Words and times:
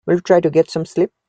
Will 0.07 0.15
you 0.15 0.21
try 0.21 0.39
to 0.39 0.49
get 0.49 0.71
some 0.71 0.83
sleep? 0.85 1.11